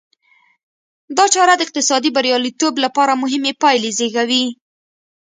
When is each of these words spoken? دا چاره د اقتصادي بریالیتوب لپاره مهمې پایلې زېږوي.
دا 1.17 1.25
چاره 1.33 1.53
د 1.57 1.61
اقتصادي 1.65 2.09
بریالیتوب 2.17 2.73
لپاره 2.85 3.19
مهمې 3.23 3.53
پایلې 3.61 3.91
زېږوي. 3.97 4.45